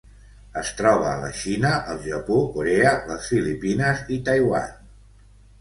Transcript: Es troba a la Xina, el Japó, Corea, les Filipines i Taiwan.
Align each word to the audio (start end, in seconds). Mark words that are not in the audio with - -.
Es 0.61 0.71
troba 0.79 1.09
a 1.11 1.19
la 1.23 1.29
Xina, 1.41 1.73
el 1.93 2.01
Japó, 2.07 2.39
Corea, 2.55 2.97
les 3.13 3.29
Filipines 3.35 4.03
i 4.17 4.21
Taiwan. 4.31 4.77